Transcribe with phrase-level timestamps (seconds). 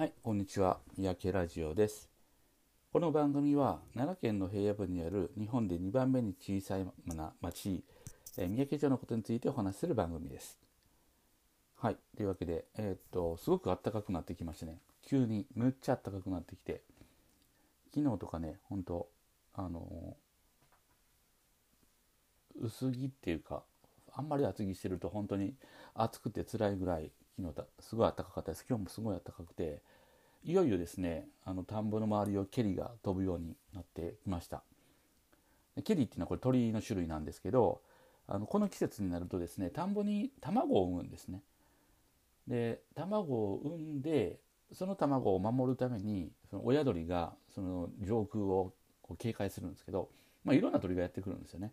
[0.00, 0.78] はい、こんにちは。
[0.96, 2.08] 三宅ラジオです。
[2.90, 6.86] この番組は奈良県の平野部にある日本で2番目に小さい
[7.42, 7.84] 町、
[8.38, 10.58] え三宅町のことについてお話しする番組です。
[11.76, 14.78] はい、というわけで、えーっと、すごく暖かくなってきましたね。
[15.02, 16.80] 急にむっちゃ暖かくなってきて、
[17.94, 19.06] 昨日とかね、本当
[19.52, 23.64] あのー薄着っていうか、
[24.14, 25.52] あんまり厚着してると本当に
[25.92, 28.66] 暑くて辛いぐらい昨日だすごい暖かかったです。
[28.68, 29.80] 今日もすごい暖かくて
[30.44, 34.62] いよいよですねあの田んぼの周りをケリが飛ぶようになってきました。
[35.74, 37.80] でケリっていうのはこれ鳥の種類なんですけど
[38.26, 41.42] あのこの季節になるとですね田んぼに卵を産むんですね。
[42.46, 44.38] で卵を産んで
[44.72, 50.10] その卵を守るためにその親鳥がその上空をこう警戒するんですけど、
[50.44, 51.72] まあ、いろんな鳥がやってくるんですよね。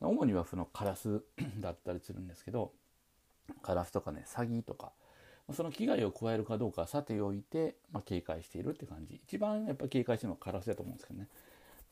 [0.00, 1.22] 主にはそのカラス
[1.60, 2.72] だったりするんですけど
[3.62, 4.92] カラスとかねサギとか
[5.52, 9.20] その危害を加えるかどうかさておいて、まあ、警戒しているって感じ。
[9.26, 11.28] 一番やっぱ警戒してるのはカラスだと思うんですけどね。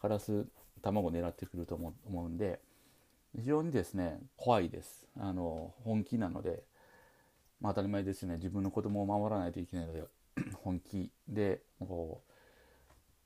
[0.00, 0.46] カラス
[0.80, 2.60] 卵狙ってくると思うんで
[3.36, 5.06] 非常にですね怖いです。
[5.18, 6.62] あの本気なので、
[7.60, 8.36] まあ、当たり前ですね。
[8.36, 10.02] 自分の子供を守らないといけないので
[10.64, 12.22] 本気でこ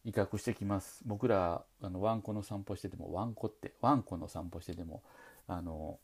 [0.05, 1.03] う威嚇してきます。
[1.07, 5.05] 僕らあのワンコの散歩しててもワンコってワンコの散歩してても
[5.47, 6.01] あの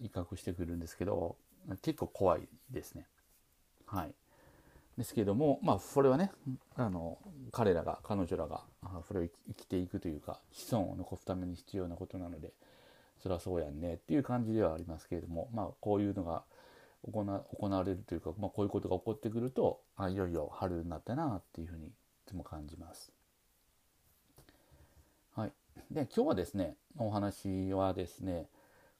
[0.00, 1.36] 威嚇してくるんですけど
[1.76, 3.06] 結構怖いですね。
[3.86, 4.14] はい。
[4.98, 6.32] ですけどもまあそれはね
[6.76, 7.18] あの
[7.52, 8.62] 彼らが彼女らが
[9.06, 12.52] それを生きていくというか子孫を残すために必要なことなので
[13.22, 16.42] そりゃそうやんねっていう感じではありますけれどもまあこういうのが
[17.10, 21.90] 行わ行われるというか、まあ、こういうことが起こってくるとあいよいよ春になったなっていうふうにい
[22.26, 23.12] つも感じます。
[25.36, 25.52] はい、
[25.92, 28.48] で今日はですねお話はですね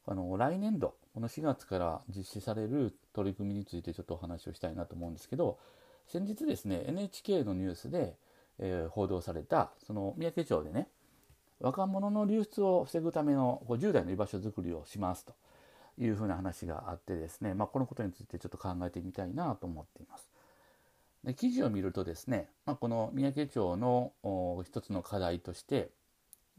[0.06, 5.58] あの来年度この4月から実施される取り組みについてちょっとお話をしたいなと思うんですけど
[6.06, 8.14] 先日ですね NHK のニュースで、
[8.60, 10.86] えー報道されたその三宅町でね
[11.58, 15.34] 若者の流出を防ぐための50代の居場所づくりをしますと
[15.98, 20.28] いうふうな話があってですね、まあ、このことについてちょっと考えてみたいなと思っています。
[21.24, 24.12] で記事を見るとですね、まあ、この三宅町の
[24.64, 25.90] 一つの課題として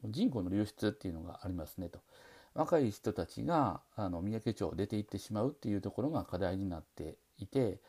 [0.04, 2.00] 人口の流出っていうのがありますねと
[2.54, 7.80] 若い人たちがあの三宅町を出て行ってしまうっていうところが課題になっていて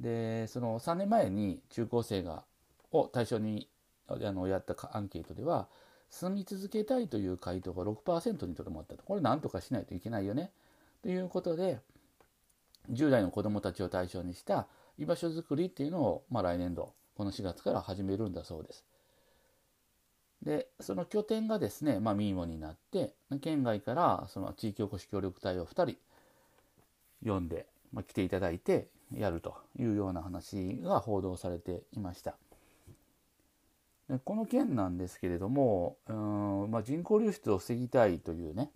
[0.00, 2.44] でその3年前に中高生が
[2.92, 3.68] を対象に
[4.08, 5.68] あのやったアンケートでは
[6.10, 10.50] 住み続けたいという回答が6%にとどまったとこれ何とかしないといけないよね
[11.02, 11.80] ということで
[12.92, 14.68] 10代の子どもたちを対象にした
[14.98, 18.84] 居場所づくりっていうのを、まあ、来年度この4月から始めるんだそうです。
[20.44, 25.96] でその拠点がですね、まあ、ミーモになって県外からその地域おこし協力隊を2
[27.22, 32.36] 人呼んで、まあ、来ていただいてやるというような話が報道されていました。
[34.10, 38.70] でこの件なんですけれどもうん、まあ、人口流出を防ぎたいというね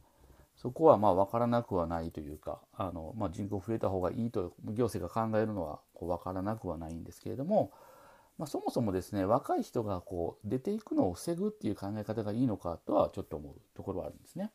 [0.57, 7.73] そこはまあ分からなくはないというかあの、まあ、人口増えた方がいいと行政が考えるのはこう分からなくはないんですけれども、
[8.38, 14.53] まあ、そもそもですね若い人がこう出ていくのを防ぐっていう考え方がいいのかとはちょっと思うところはあるんですね。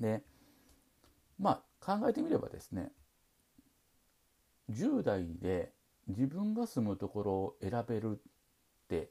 [0.00, 0.22] で
[1.38, 2.92] まあ考えてみればですね
[4.70, 5.72] 10代で
[6.08, 8.20] 自分が住むところを選べるっ
[8.88, 9.10] て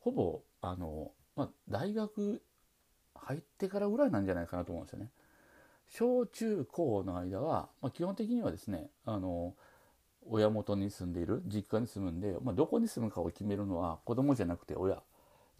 [0.00, 2.42] ほぼあの、まあ、大学
[3.14, 5.10] 入ってからぐらいなんじゃないかなと思うんですよね。
[5.88, 9.54] 小中高の間は、まあ、基本的にはですねあの
[10.26, 15.02] 親元に住んでいる実家に住むんで、まあ、どこに住むかを決めるのは子供じゃなくて親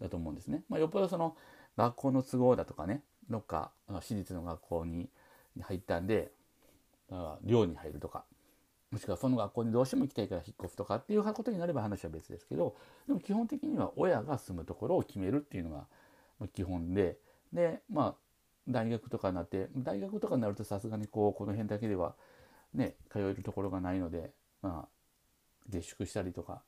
[0.01, 0.63] だと思うんですね。
[0.69, 1.35] まあ、よっぽどその
[1.77, 5.09] 学校の都合だとかねどっかあの私立の学校に
[5.61, 6.31] 入ったんで
[7.43, 8.23] 寮に入るとか
[8.91, 12.75] もしくはその学校にどうしても行きたいから引っ越すとかっていうことになれば話は別ですけど
[13.07, 15.85] でも基本的には親が住むところを決めるっていうのが
[16.53, 17.17] 基本で
[17.53, 18.15] でまあ
[18.67, 22.15] 大学とかになって大学とかになるとさすがにこうこの辺だけでは
[22.73, 24.89] ね通えるところがないのでまあ
[25.69, 26.61] 下宿したりとか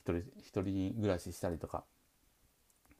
[0.00, 1.84] 一人一人暮らししたりとか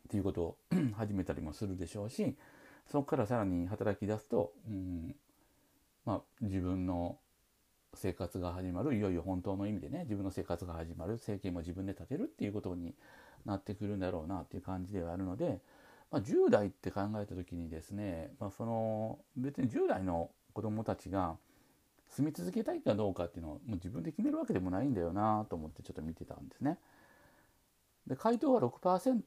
[0.08, 0.58] っていうことを
[0.96, 2.36] 始めたりもするでしょうし
[2.90, 5.14] そこからさらに働き出すと、うん
[6.04, 7.18] まあ、自分の
[7.94, 12.94] 生活が始まるいよいよ本当の意味でね自分の生活が始まる生計も自分で立てるっていうことに
[13.46, 15.60] なってくるんだろうなっていう感じではあるので、
[16.10, 21.36] まあ、10代って考えた時にですね、まあ、その別に10代の子どもたちが
[22.16, 26.78] 住み続けたいかどうかっていうのをもう自分で決めるわけでもないんだよなと思ってちょっと見てたんですね。
[28.06, 29.22] で回答は6%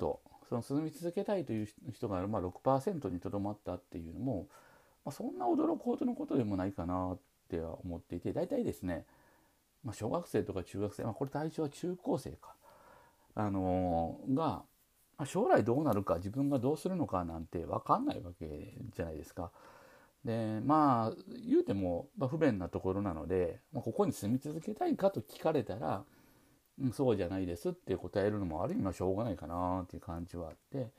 [0.50, 4.48] その住み続けたいという人がまあ6%にとどまったっていうのも、
[5.04, 7.20] まあ、そんな驚くほどのことでもないかなっ
[7.50, 9.06] ては思っていて大体ですね
[9.88, 12.56] まあ、小学生とか中学生、まあ、これ対象は中高生か、
[13.36, 14.66] あのー、が、ま
[15.20, 19.52] あ、将来どうなるか自分がどうするのかなんて分かんないわけじゃないですか。
[20.28, 26.04] でまあ言うても、ま、不便なところなので、まあ、ここに住み続けたいかと聞かれたら、
[26.82, 30.92] うん、そうじゃないですって答えるのもある意味はしょうがないかなっていう感じはあって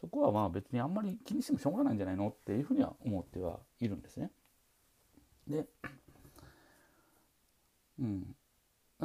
[0.00, 4.32] そこはまあ別にあんまり気にしてもしょうがないんじゃないのっていうふうには思ってはいるんですね。
[5.46, 5.66] で、
[8.00, 8.34] うん、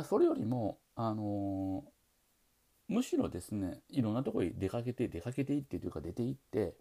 [0.03, 6.73] それよりも、あのー、むしろですねいろんなとこに出かけて出かけていってというか出ていって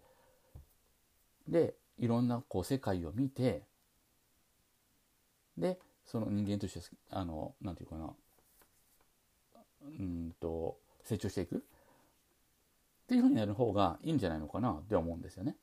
[1.47, 3.63] でいろんなこう世界を見て
[5.57, 6.79] でその人間として
[7.11, 8.09] あのなんていうかな
[9.99, 11.59] うんと成長していくっ
[13.07, 15.55] ていうふうになる方がいいんじゃないのかなって思うんですよね。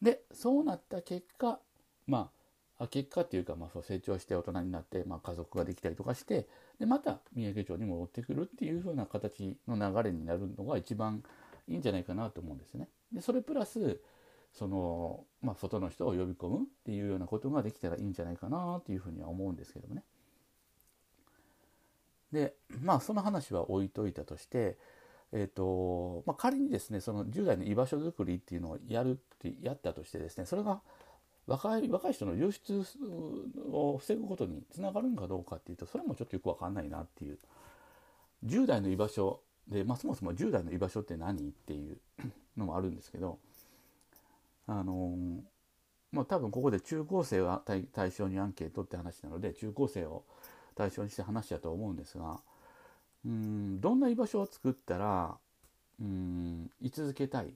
[0.00, 1.58] でそうなった結果
[2.06, 2.30] ま
[2.78, 6.48] あ結果っていうか、まあ、そう成長して大人になって、まあ、家族ができたりとかして
[6.80, 11.22] でまた三宅町に戻ってくるっていう風な形の流れになるのが一番
[11.68, 12.88] いいんじゃないかなと思うんですね。
[13.12, 14.00] でそれプラス
[14.52, 20.02] その、まあ、外の人を呼び込むっていうようなことができたらいいんじゃないかなっていうふうには思うんですけどもね。
[22.32, 24.78] でまあその話は置いといたとして、
[25.32, 30.80] えーとまあ、仮にですねその10代の居場所づくりっていうのをやるってやったとしてですねそれが
[31.46, 32.84] 若い若い人の流出
[33.70, 37.38] を防ぐことにつながるんかどうかっていうとそれもちょっとよく分かんないなっていう
[38.46, 41.98] 10代の居場所で、まあ、そもそも10代の居場所って何っていう
[42.56, 43.38] のもあるんですけど
[44.66, 45.16] あの
[46.12, 47.62] まあ多分ここで中高生を
[47.92, 50.24] 対象にアンケートって話なので中高生を
[50.74, 52.40] 対象にして話だと思うんですが
[53.24, 55.36] うんどんな居場所を作ったら
[56.00, 57.54] うん居続けたい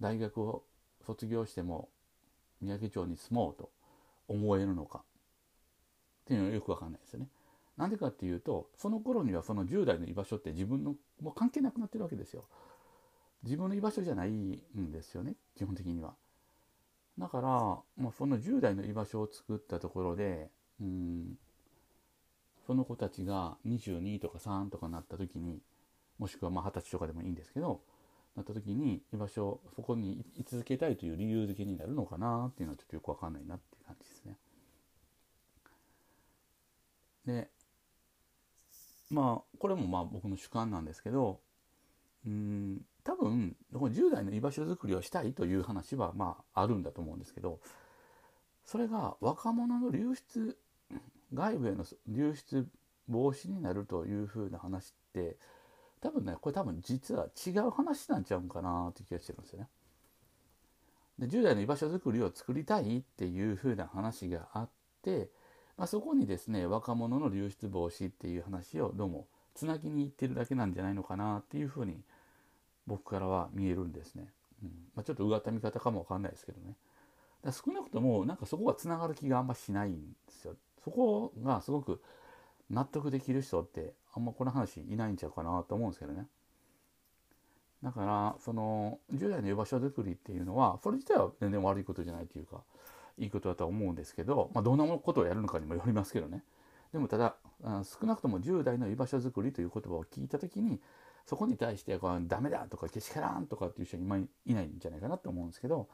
[0.00, 0.64] 大学を
[1.06, 1.88] 卒業しても
[2.60, 3.70] 三宅町に住もうと
[4.28, 5.02] 思えるのかっ
[6.26, 7.28] ていうのはよくわかんないですよね。
[7.76, 12.44] なんでかっていうとその頃にはその10代の居場所って自分のもう関係なくなってるわけですよ。
[13.42, 16.14] 自分の居場所じゃないんですよね基本的には。
[17.18, 17.48] だから、
[18.02, 20.50] まあ、その10代の居場所を作ったところで
[20.80, 21.38] うん
[22.66, 25.60] その子たちが22とか3とかなった時に
[26.18, 27.80] もしくはまあ20歳とかでもいいんですけど
[28.36, 34.38] なった時に居場所そこに居続けたいという理由付けになるのかなっていうのはちょっとよくわかんないなっていう感じですね。
[37.26, 37.50] で
[39.10, 41.40] まあこれもまあ僕の主観なんですけど
[42.26, 47.58] うん多分この10代の居場所づくりをしたいという話はまああるんだと思うんですけど
[48.64, 50.56] それが若者の流出
[51.34, 52.68] 外部への流出
[53.08, 55.36] 防止になるというふうな話って
[56.00, 59.68] 多分ねこれ多分実は違う話なんちゃうんかなって気がしてるんですよね。
[61.18, 64.68] で10代の居場所づくりを作りたいっていうふうな話があっ
[65.02, 65.28] て、
[65.76, 72.00] まあ、そこにですね若者の流出防止っていう話をどうもつなぎにいってるだけなんじゃないのかなっていうふうに
[72.86, 74.32] 僕からは見えるんですね。
[74.62, 76.76] うんまあ、ちょっとうがった見方かもわかんないですけどね。
[77.42, 80.54] だ少なくともなんかそこがつながる気があんましないんですよ。
[80.84, 82.00] そこがすごく
[82.70, 86.26] 納得できる人ってあんまこの話いないんちゃうかなと思うんですけどね。
[87.82, 92.62] だからその10代の居場所づくりっていうのはそれ自体は全然悪いことじゃないというか
[93.18, 96.44] いいことだとは思うんですけど、まあ、どんなことをやるのかにもよりますけどね。
[96.92, 97.34] でもただ
[97.84, 100.80] 少なくとも10代の居場所づくりという言葉を聞いた時に
[101.26, 105.88] そこに対してこうダメだとかけしからんとかっていう人は今いないんじゃないかなと思うんですけど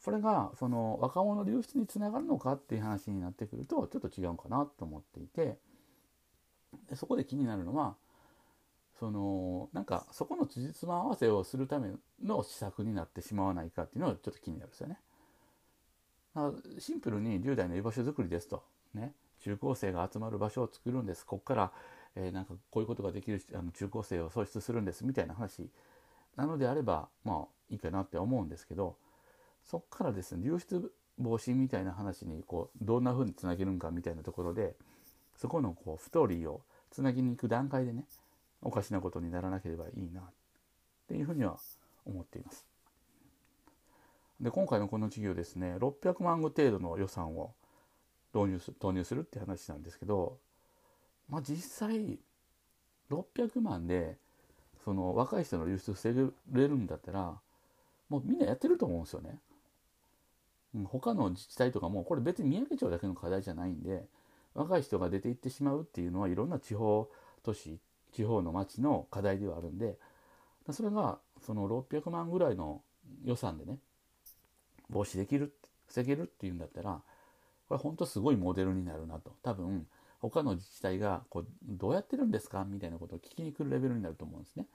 [0.00, 5.58] それがその若者流出につながるのかっていう話になってくるとちょっと違うかなと思っていて
[6.88, 7.96] でそこで気になるのは
[8.98, 11.90] そのなんかそこの辻褄合わせをするため
[12.24, 14.98] の施策になってしまわないかっていうのはちょっと気になるんですよね。
[16.78, 18.62] シンプルに10代の居場所づくりですと、
[18.94, 21.24] ね、中高生が集まる場所を作るんです。
[21.24, 21.72] ここから
[22.16, 25.68] えー、なんかこういうことができるあの中高生を創出するんですみたいな話
[26.36, 28.96] なのであればまあいいかなって思うんですけど
[29.64, 34.74] そっからですね流出防止みたいな話にこうどんな風につなげるんかみたいなところで
[35.36, 38.04] そこのこうストーリーをつなぎに行く段階でね
[38.62, 40.24] おかしなことにならなければいいなっ
[41.08, 41.58] ていうふうには
[42.04, 42.66] 思っています。
[44.40, 47.54] で今回のこの事業ですね600万ぐ程度の予算を
[48.34, 50.38] 導入す投入するって話なんですけど
[51.28, 51.56] まあ、実
[51.88, 52.18] 際
[53.10, 54.16] 600万で
[54.84, 56.20] その若い人の流出防げ
[56.52, 57.34] れるんだったら
[58.08, 59.38] もうみんなやってると思うんですよね。
[60.76, 64.04] うん、他の自治体とかもこれ別に宮城町だけの課題じゃないんで
[64.54, 67.08] 若い人が出て行ってしまうっていうのはいろんな地方
[67.42, 67.78] 都市
[68.12, 69.96] 地方の町の課題ではあるんで
[70.70, 72.82] それがその600万ぐらいの
[73.24, 73.78] 予算でね
[74.90, 75.52] 防止できる
[75.86, 77.00] 防げるっていうんだったら
[77.68, 79.86] これ本当すごいモデルになるなと多分
[80.20, 84.66] 他の自治体がこうどうやってるんですかみたいなことを聞きに来るレベルになると思うんですね。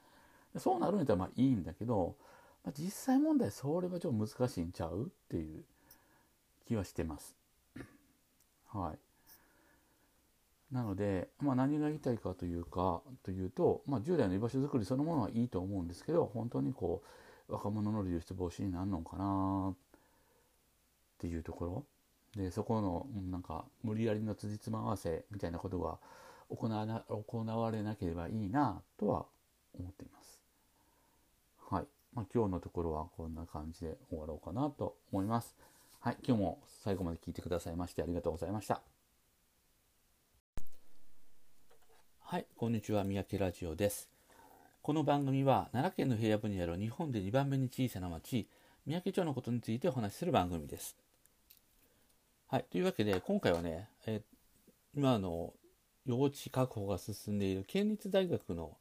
[0.58, 2.16] そうなるんだったらまあいいんだけど、
[2.64, 5.64] まあ、実際問題それはちょっと難しいんちゃうっていう
[6.66, 7.36] 気はしてます。
[8.72, 8.98] はい。
[10.74, 17.02] なので、まあ、何が言いたいかというかというと、まあ、従来の居場所づくりそのものはいいと思うんですけど本当にこ
[17.48, 19.76] う若者の流出防止になるのかなっ
[21.18, 21.84] ていうところ
[22.36, 25.98] でそこのなんか無理やりの辻褄合わせみたいなことが
[26.48, 29.26] 行わな行われなければいいなとは
[29.78, 30.40] 思っています。
[31.70, 31.84] はい。
[32.14, 35.56] まあ、今日のところはこんな感じで終わろうかなと思います。
[36.00, 36.16] はい。
[36.26, 38.82] 今日も最後まで聞いてくださいましてありがとうございました。
[42.20, 43.04] はい、こんにちは。
[43.04, 44.08] 三宅ラジオです。
[44.80, 48.48] この番組は奈良県の平野部にある日本で2番目に小さな町、
[48.86, 51.01] 三宅町のことについてお話しする番組です。
[52.52, 54.20] はい、というわけで今回はね、え
[54.94, 55.54] 今の
[56.04, 58.76] 用地確保が進んでいる県立大学の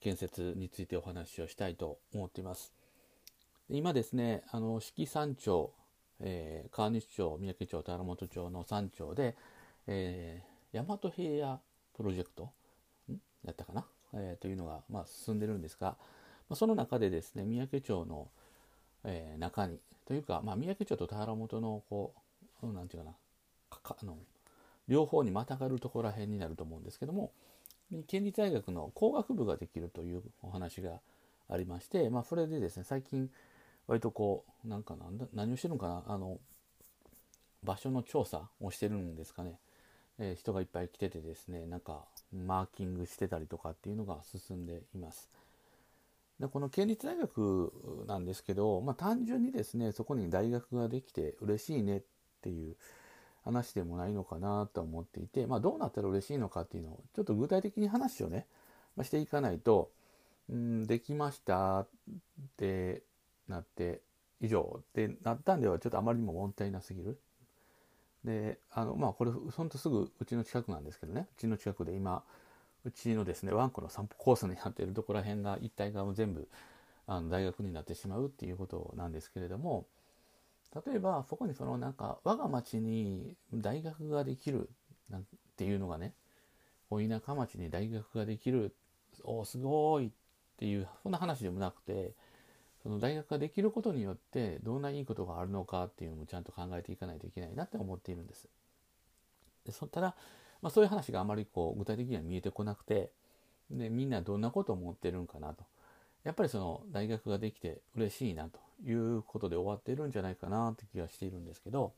[0.00, 2.72] 建設についてお話をしたいと思っています。
[3.68, 5.72] 今ですね、あの四季山町、
[6.20, 9.34] えー、川西町、三宅町、田原本町の3町で、
[9.88, 11.60] えー、大和平野
[11.96, 12.50] プロジェクト
[13.44, 13.84] やったかな、
[14.14, 15.96] えー、というのが、まあ、進んでるんですが、
[16.48, 18.28] まあ、その中でですね三宅町の、
[19.02, 22.20] えー、中にというか、まあ、三宅町と田原本のこう
[22.68, 23.16] 何て言うかな。
[23.82, 24.18] かあの
[24.88, 27.32] 両方にまたがるところら辺になると思うんですけども
[28.06, 31.00] 県立大学の工学部ができるというお話が
[31.48, 33.30] ありまして、まあ、それでですね最近
[33.86, 36.04] 割とこうなんかなんだ何をしてるのかな。
[36.06, 36.38] あの
[37.62, 39.58] 場所の調査をしてるんですかね。
[40.18, 45.28] え人がいっぱい来ててですねなんかマーキングしてたりとかっていうのが進んでいます。
[46.38, 52.02] でこの県立大学なんですけど、まあ、単純にですねそこに大学ができて嬉しいねっ
[52.42, 52.76] ていう
[53.44, 58.46] 話でもないのかなと思っていて、まあ、どうなったら嬉しいのかっていうのをちょっと具体的に話をね、
[58.96, 59.90] まあ、していかないと、
[60.50, 61.86] うん、できましたっ
[62.56, 63.02] て
[63.48, 64.00] なって
[64.40, 67.18] 以上ってなったんではちょっとあまりにももったいなすぎる。
[68.24, 71.26] であのまあこれほんとすぐうちの近くなんですけどね。
[71.36, 72.22] うちの近くで今
[72.84, 76.48] うちのですねワンコの散歩コースになっているところら辺が一帯が全部
[77.06, 79.86] あの大学になってしまうっていうことなんですけれども
[80.74, 84.70] 例えばそこにそのなんか我が町に大学ができる
[85.08, 85.24] なん
[85.56, 86.14] ていうのがね
[86.90, 88.74] お田舎町に大学ができる
[89.24, 90.10] おすごいっ
[90.58, 92.12] ていうそんな話でもなくて
[92.82, 98.48] その大学ができることによってどんないいことがあるのかっていうのもちゃんと考えていかないといけないなって思っているんです。
[99.66, 100.14] でそただ、
[100.62, 103.10] まあ、そういう話があまりこう具体的には見えてこなくて
[103.70, 105.64] でみんなどんなことを思ってるんかなと
[106.24, 111.92] やっぱりその大学ができて嬉しいなということで終わっているんじゃないかなって気がしているんですけど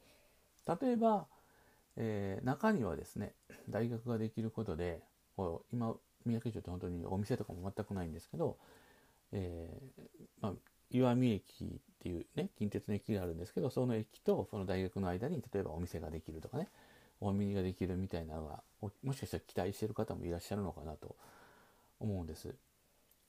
[0.67, 1.27] 例えば、
[1.97, 3.35] えー、中にはですね
[3.69, 5.01] 大学ができることで
[5.73, 8.57] 今三宅町って本当にお店とかも全くないんですけど、
[9.33, 10.03] えー
[10.41, 10.53] まあ、
[10.91, 11.69] 岩見駅っ
[12.03, 16.69] ていうね近鉄の駅があるんですけどその駅とその大学の間に例えばお店ができるとかね
[17.21, 18.63] お見ができるみたいなのが
[19.03, 21.15] もしかしたら期待してる方もいらっしゃるのかなと
[22.01, 22.53] 思うんです。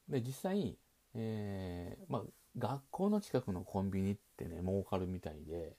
[0.10, 0.76] で実際、
[1.14, 2.22] えー、まあ、
[2.58, 5.74] 学校の近くのコンビニってね儲かるみたいで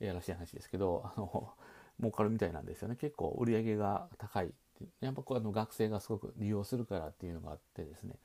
[0.00, 1.50] やらしい話ですけどあの
[1.98, 2.96] 儲かるみたいなんですよね。
[2.96, 4.52] 結構売り上げが高い。
[5.00, 8.16] やっぱこうあの学生がすごく利用するからっていうのがあってですね。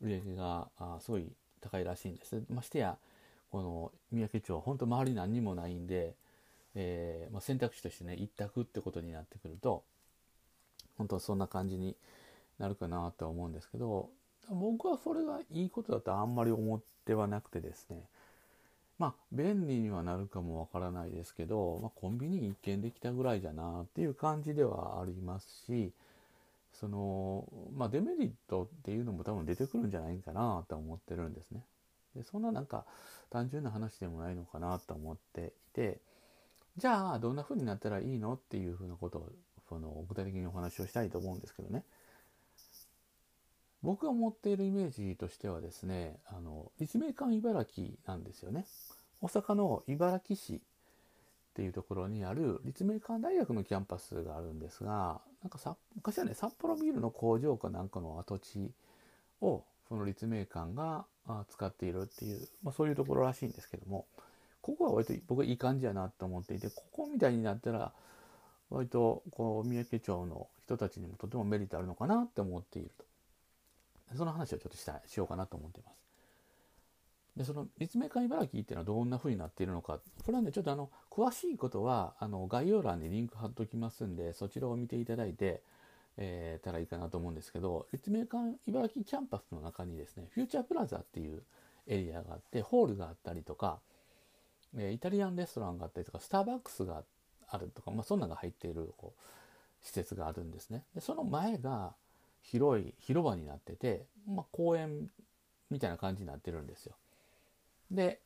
[0.00, 1.26] 売り上げがあすごい
[1.60, 2.42] 高いらしいんです。
[2.50, 2.96] ましてや
[3.50, 6.14] この三宅町は本当周り何にもないんで、
[6.74, 9.84] えー、まあ、選択肢としてね一択ってことになってくると
[10.98, 11.96] 本当そんな感じに
[12.58, 14.10] なるかなとは思うんですけど
[14.50, 18.02] 僕はそれがいいことだとあんまり思ってはなくてですね
[18.98, 25.92] まあ便利にはなるかもわからないですけど、まあ、コンビニ一見できたぐらいじゃなっていう感じではありますし
[26.72, 27.46] その、
[27.76, 31.60] まあ、デメリットっていうのも多分出てくるんじゃないかなと思ってるんですね。
[32.16, 32.84] でそんななんか
[33.30, 35.98] 単純な話でもないのかなと思っていて
[36.76, 39.32] じゃあどんな風になったらいいのっていうふうなことを
[39.68, 41.84] その具体的にお話をしたいと思うんですけどね
[43.84, 48.64] 僕が持っているイメージとしてはですねあの立命館茨城なんですよね。
[49.20, 50.58] 大阪の茨城市っ
[51.54, 58.70] ていうところにある立命館大学のキャンパスがあるんですがなんかさ昔はね札幌ビールの工場かなんかの跡地
[59.40, 61.04] をその立命館が
[61.48, 64.06] 使っているっていう、まあ、そういうところらしいんですけども
[64.62, 67.92] ここは割と僕はいい感じやなと思っていてここみたいになったら
[68.70, 73.13] 割とこう三宅町の人たちにもとてもメリットあるのかなって思っていると。
[74.16, 76.04] その話をちょっとしたしようかなと思っています。
[77.36, 79.98] でその立命館茨城っていうのはどんな風になっているのか。
[80.24, 85.62] これはねちょっとあの詳しいことはあの概要欄にリンク貼っときますんでそちらを見ていただいて、
[86.16, 91.42] えー、たらいいかなと思うんですけど立命館茨城キャンパスの中にですねフューチャープラザっていう
[91.88, 93.80] エリアがあってホールがあったりとか、
[94.76, 97.02] えー、イタリアンレストランがあったりとかスターバックスが
[97.48, 99.20] あるとか、まあ、そんなのが入っているこう
[99.84, 100.84] 施設があるんですね。
[100.94, 101.94] でその前が
[102.44, 105.08] 広い広場になってて、まあ、公園
[105.70, 106.94] みたいな感じになってるんですよ。
[107.90, 108.20] で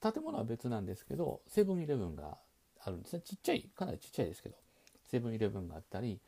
[0.00, 2.38] 建物は別なんですけどセブンイレブンが
[2.80, 3.22] あるんですね。
[3.24, 4.56] ちっちゃいかなりちっちゃいですけど
[5.04, 6.20] セブンイレブンがあったり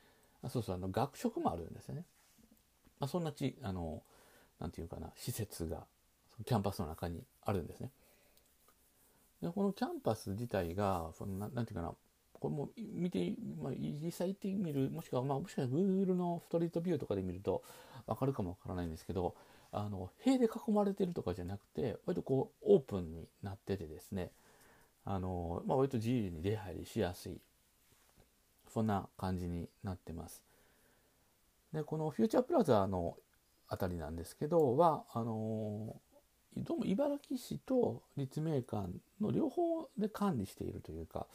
[0.42, 2.04] あそうそうあの学食もあるんですよね、
[2.98, 4.02] まあ、そんなちあの
[4.58, 5.86] なんていうかな施設が
[6.44, 7.90] キャンパスの中にあるんですね。
[9.42, 11.94] でこのキャンパス自体がそのななんていうかな
[12.40, 17.62] これも見て、まあ、実際行ってみるもしくは、まあ、もしかしたら Google のストリートビューとかで見ると
[18.06, 19.34] 分かるかもわからないんですけど
[19.72, 24.30] あの塀で囲まれてるとかじゃなくて割とこうオープンになっててですね。
[25.04, 27.40] あの、まあ、割と自由に出入りしやすい。
[28.72, 30.42] そんな感じになってます。
[31.72, 33.16] でこのフューチャープラザの
[33.68, 35.96] 辺りなんですけどはあの
[36.56, 38.88] どうも茨城市と立命館
[39.20, 41.26] の両方で管理しているというか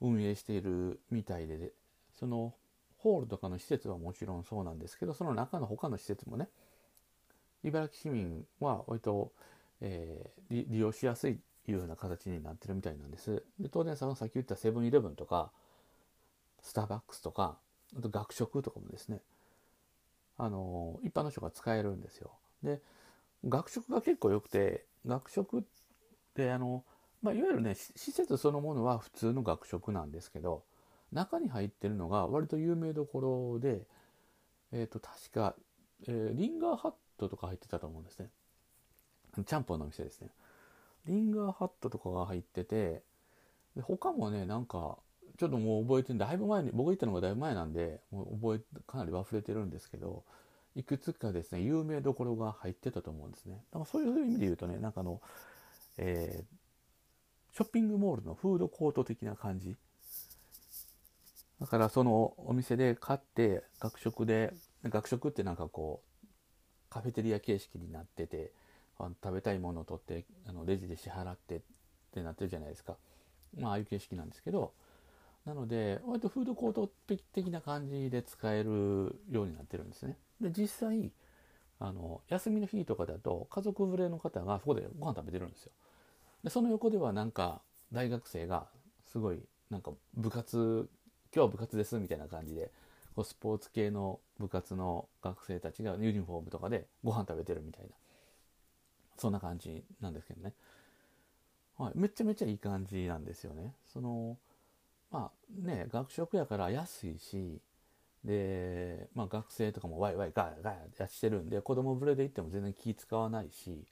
[0.00, 1.72] 運営しているみたいで
[2.18, 2.54] その
[2.98, 6.48] ホールとかの施設はもちろんそうなんですけどその中の他の施設もね
[7.64, 9.32] 茨城市民は割と、
[9.80, 13.42] えー、利用しやすいいうような形になってるみたいなんです。
[13.60, 15.50] で当然さっき言ったセブンイレブンとか
[16.62, 17.58] スターバックスとか
[17.96, 19.20] あと学食とかもですね
[20.38, 22.30] あの一般の人が使えるんですよ。
[22.62, 22.80] で
[23.46, 25.62] 学食が結構良くて学食っ
[26.34, 26.84] てあの、
[27.22, 30.62] まあ、いわゆるね施設そのものは普通の学食なんですけど
[31.12, 33.82] 中に入ってるのが割と有名どころで、
[34.72, 35.54] えー、と確か、
[36.06, 38.28] えー、リンガーハットとか入ってたと思うんですね。
[39.44, 40.28] ちゃんぽんのお店ですね。
[41.06, 43.02] リンガーハットとかが入ってて、
[43.76, 44.98] で他もね、なんか、
[45.38, 50.24] ちょっともう覚えてるだいぶ前に、僕行ったのがだいぶ前なんで、もう覚え、かなり忘れてるんですけど、
[50.74, 53.62] いくつかですね、有名どころが入ってたと思うんですね。
[53.70, 55.20] だからそういう意味で言うとね、なんかあの、
[55.96, 56.57] えー、
[57.58, 59.74] ショッピングモールのフードコート的な感じ。
[61.60, 66.26] だからそのお店で買って学食で、学食ってなんかこう、
[66.88, 68.52] カフェテリア形式になってて
[68.96, 71.60] 食べたいものを取ってあのレジで支払ってっ
[72.14, 72.94] てなってるじゃないですか。
[73.58, 74.72] まあああいう形式なんですけど
[75.44, 76.88] なので割とフードコート
[77.34, 80.16] 的な感じで使えるようになってるんですね。
[80.40, 81.10] で実際
[81.80, 85.72] あの休みの日とかだと家族連れの方がそこでご飯食べてるんですよ。
[86.44, 88.66] でその横ではなんか大学生が
[89.10, 90.88] すごいなんか部活
[91.34, 92.70] 今日は部活ですみたいな感じで
[93.14, 97.90] こうスポーツ系の部活の学生たちがユニフォームとかでご飯食べてるみたいな。
[99.18, 100.54] そんな感じなんですけどね、
[101.76, 103.74] はい、めちゃめちゃいい感じなんですよね。
[103.92, 104.38] その
[105.10, 107.60] まあね学食やから安いし
[108.24, 113.84] で、まあ、学生とかもワイワイガヤガヤやしてるんで子供連れで行っても全然気使わないし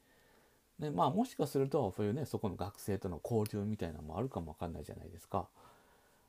[0.79, 5.49] でまあもしかするとそういうねそこの学生との交流みたいなのもあるかもわかんないじゃないですか。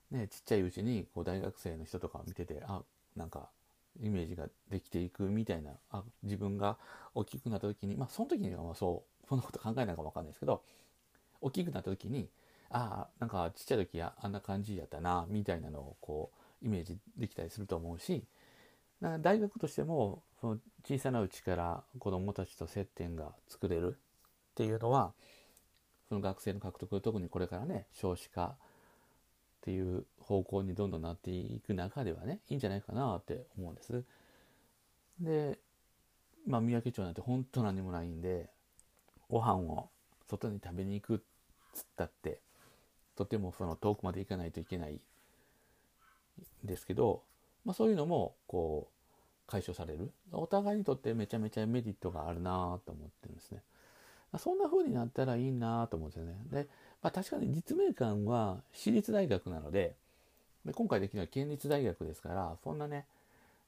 [0.09, 2.81] ね、ちっちゃいうちにこう大学生の人とかを見ててあ
[3.17, 3.49] なんか
[4.01, 6.77] イメージができていくみたいなあ自分が
[7.13, 10.63] 大きくなった時にまあその時にはまそうそんなこと考えないかもわかんないですけど
[11.41, 12.29] 大きくなった時に
[12.69, 16.31] ああなんかちっちゃい時やあんな感じやったなみたいなのをこ
[16.61, 18.23] うイメージできたりすると思うし
[19.21, 23.97] 大学としてもその小さなうちから子どもたちと接点が作れる
[24.57, 25.13] っていうのは
[26.09, 28.55] その学生の獲得特にこれからね少子化っ
[29.61, 34.03] ていう方向にどんどんなっていく中ではねいいんじゃないかなって思うんです。
[35.19, 35.59] で
[36.47, 38.49] まあ三宅町なんて本当何もないんで
[39.29, 39.89] ご飯を
[40.27, 41.19] 外に食べに行くっ
[41.75, 42.39] つったって
[43.15, 44.99] とてもその遠くまで行かないといけないん
[46.63, 47.21] ですけど、
[47.63, 53.61] まあ、そういうのもこう解消されるお互いにとってめちゃめちゃメリットがあるなと思ってるんですね。
[54.37, 56.35] そんな風になったらいいなと思うんですよね。
[56.51, 56.67] で
[57.01, 59.95] まあ、確かに立命館は私立大学なので
[60.65, 63.05] で今回できるのは県立大学ですからそんなね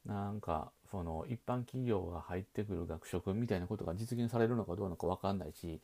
[0.06, 5.80] なんかその一般企業が入ってくる学食みたいなことが実現されるのかどうなのか分かんないし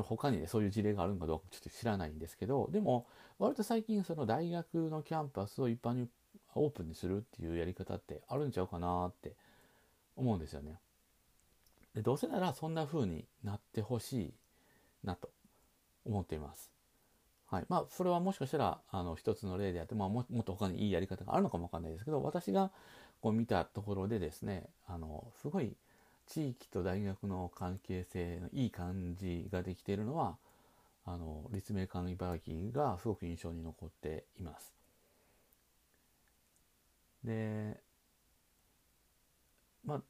[0.00, 3.06] 他にねそういう事例があるのかどうかちょっと知らないんですけどでも
[3.38, 6.08] 割と最近その大学のキャンパスを一般に
[6.54, 9.32] オープンにするっていうやり方ってあるんちゃうかなって
[10.16, 10.78] 思うんですよね。
[11.94, 14.34] でどうせならそんな風になってほしい
[15.04, 15.30] なと
[16.04, 16.70] 思っています。
[17.46, 17.66] はい。
[17.68, 22.72] まあ、それはもしかしたら、あの、一つの例であって、まあも、もっと他にいいやり方があるのかもわかんないですけど、私が
[23.20, 25.76] こう見たところでですね、あの、すごい
[26.26, 30.36] 地域と大学の関係性のいい感じができているのは
[31.04, 34.72] あの立命館茨城がすごく印象に残っています。
[37.24, 37.80] で
[39.84, 40.02] まあ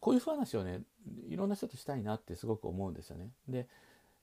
[0.00, 0.82] こういう話をね
[1.28, 3.30] いろんな人としたいなってすごく思うんですよね。
[3.48, 3.66] で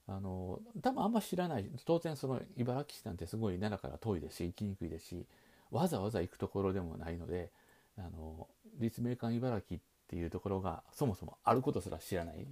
[0.07, 5.25] あの多分あんま知らない当然その茨城市なんてすごい奈良から遠いですし行きにくいですし
[5.69, 7.51] わざわざ行くところでもないので
[7.97, 8.47] あの
[8.79, 12.47] 立命館茨城っていうところがそもそもあることすら知らない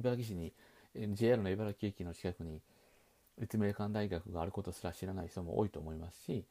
[0.00, 0.52] 茨城市に
[1.14, 2.60] JR の茨城駅の近くに
[3.38, 6.44] 立命館大学があることすら知らない人も多いと思いますし、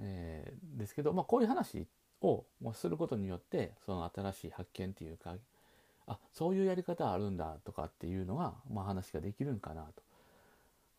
[0.00, 1.86] えー、ですけど、まあ、こういう話
[2.22, 5.34] をすることによってその新しい発見っていうか
[6.10, 10.02] あそういうやり方あるんだとかっていうのが、まあ、話ができるんかなと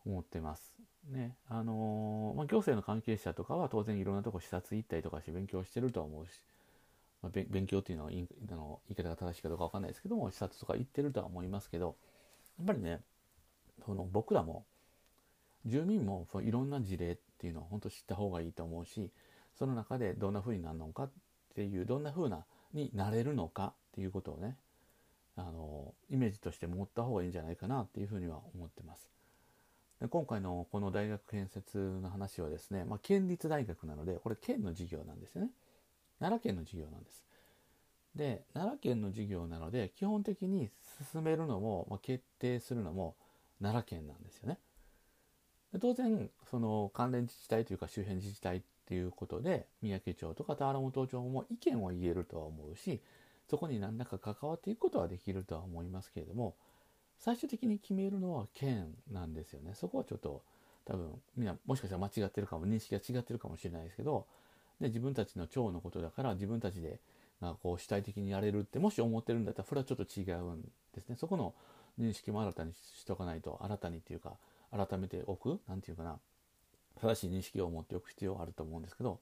[0.06, 0.74] 思ってます。
[1.10, 6.30] ねあのー、まあ、行政の関係者とかは当然いろんなとこ視察行ったりとかして勉強してるとは思うし、
[7.22, 11.96] まあ、勉強っていうのはいあの言い方が正しいかどうか分かんないですけども視察とか行ってるとは思いますけど
[12.58, 13.00] やっぱりね
[13.84, 14.64] その僕らも
[15.66, 19.10] 住民もいろんな事例っていうのを本当知った方がいいと思うし
[19.58, 21.10] その中でどんな風になるのかっ
[21.54, 24.56] ていうどんな風なになれるのかっていうことをね
[25.36, 29.08] あのイメージとして持った方がいいんじゃないかなっていうふうには思ってます。
[30.00, 35.50] で今回のこの大学建設の話はですね、まあ、県立大学なのでこれ県の事業なんですよね。
[36.18, 37.24] 奈良県の事業なんです。
[38.14, 40.70] で奈良県の事業なので基本的に
[41.12, 43.16] 進めるのも、まあ、決定するのも
[43.60, 44.58] 奈良県なんですよね。
[45.72, 53.00] で当然その関連自治体というか周辺自治体っていうことで三宅町とか田原本町も意見を言えるとは思うし
[53.52, 56.54] そこに何らか関わっていくことはできるとは思いますけれども
[57.18, 59.74] 最終的に決めるのは県なんですよね。
[59.74, 60.42] そこはちょっと
[60.86, 64.26] 多分みんなもしかしたら間違ってるかも認識が違ってるかもしれないですけど
[64.80, 66.98] で自分たちの町のことだから自分たちで
[67.42, 70.62] なこう主体的にやれるってもし思ってるんだったらそれはちょっと違うん
[70.94, 71.16] ですね。
[71.16, 71.52] そこの
[72.00, 74.38] 認識も新たにしとかないと新たにっていうか
[74.70, 76.18] 改めておく何て言うかな
[77.02, 79.20] 正しい認識を持っておく必要があると思うんですけど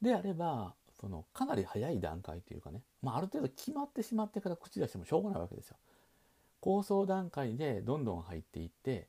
[0.00, 5.76] であればそのかなり早い段階というかね、まあ、ある程度決まってしまってから口出してもしょうがないわけですよ。
[6.60, 9.06] 構想段階でどんどん入っていって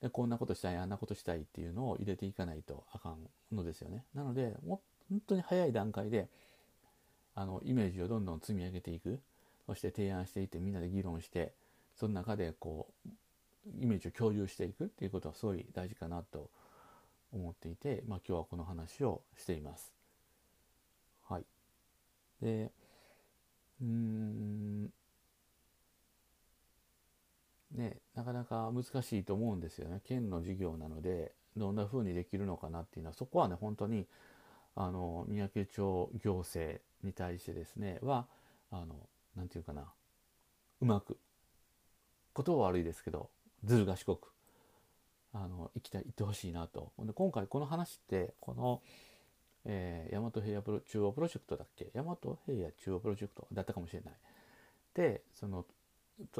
[0.00, 3.16] でこんなことしたいあんなことしたいっていうのを入れていかないとあかん
[3.50, 4.04] のですよね。
[4.14, 6.28] なのでも本当に早い段階で
[7.34, 9.18] あのイメージをどんどん積み上げていく
[9.66, 11.54] そして提案していってみんなで議論して
[11.96, 13.08] その中でこう
[13.80, 16.50] イメージを共有していくっていうことはすごい大事かなと
[17.32, 20.01] 思っていて、まあ、今日はこの話をしています。
[22.42, 22.70] で、
[23.80, 24.84] うん、
[27.74, 30.00] ね、なかなか難しいと思うんですよね。
[30.04, 34.06] 県の事業なので、どんな風にできるのかなっていうのは、そこはね、本当に、
[34.74, 38.26] あの、三宅町行政に対してですね、は、
[38.70, 39.92] あの、なんていうかな、
[40.80, 41.18] うまく、
[42.34, 43.30] 言葉は悪いですけど、
[43.64, 44.32] ずる賢く、
[45.32, 46.92] あの、行きたい、行ってほしいなと。
[46.98, 48.82] で、今回この話って、この、
[49.64, 51.90] えー、大和平野プロ中央プロジェクトだっけ？
[51.94, 54.14] 大和平野中央プロジェクトだったかもしれない。
[54.94, 55.64] で、その、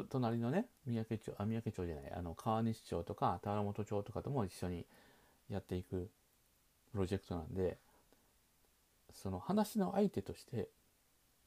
[0.09, 4.85] 隣のね、三宅町、あ、三宅町じゃない、あの、川西町とか田原本町とかとも一緒に
[5.49, 6.09] やっていく
[6.91, 7.77] プロジェクトなんで、
[9.11, 10.67] その話の相手として、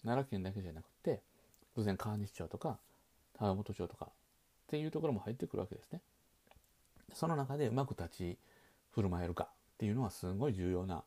[0.03, 1.23] 奈良県だけじゃなくて、
[1.75, 2.79] 当然川西町とか
[3.35, 4.12] 田原本町とかっ
[4.69, 6.01] ていうところも入ってくるわけですね。
[7.15, 8.39] その中でうまく立ち
[8.91, 11.05] 振る舞えるかっていうのはすごい重要な、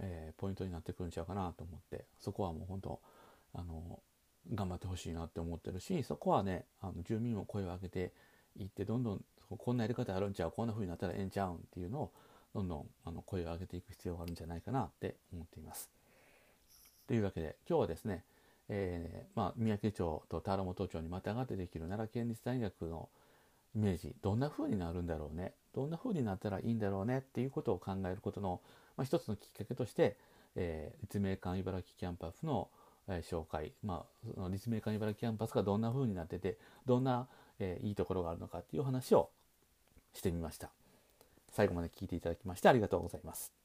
[0.00, 3.00] えー、ポイントになってくるんちゃうかなと思ってそこはもう本当
[3.54, 4.00] あの
[4.52, 8.12] 頑張ってほしいなって思ってるしそこはねあの住民も声を上げて
[8.56, 9.24] いってどんどん
[9.56, 12.12] こんなやり方あるんちゃうこんな風になったらええんちゃうんっていうのを
[12.54, 15.90] どんどんあの声を上げていく必要があるんじゃないかなって思っています。
[17.06, 18.24] というわけで今日はですね
[18.68, 23.08] えー、まあ、三宅町と田原本町にまたがってできる奈良県立大学の
[23.74, 28.60] イメージどんな風になるんだろうねどんな風になったらいいんだろうねっていうことを考えることの、
[28.96, 30.16] まあ、一つのきっかけとして、
[30.56, 32.68] えー、立命館茨木キャンパスの、
[33.08, 37.28] えー、紹介、まあ、その立命館茨木キャンパスがどんな風になっててどんな、
[37.58, 39.30] えー、いいところがあるのかっていう話を
[40.12, 40.70] してみました。
[41.50, 43.63] 最後まで聞いていただきましてありがとうございます。